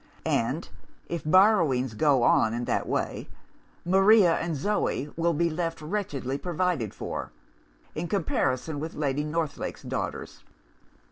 And, 0.25 0.67
if 1.09 1.21
borrowings 1.23 1.93
go 1.93 2.23
on 2.23 2.55
in 2.55 2.65
that 2.65 2.87
way, 2.87 3.29
Maria 3.85 4.33
and 4.37 4.55
Zoe 4.55 5.11
will 5.15 5.33
be 5.35 5.47
left 5.47 5.79
wretchedly 5.79 6.39
provided 6.39 6.91
for, 6.95 7.31
in 7.93 8.07
comparison 8.07 8.79
with 8.79 8.95
Lady 8.95 9.23
Northlake's 9.23 9.83
daughters. 9.83 10.43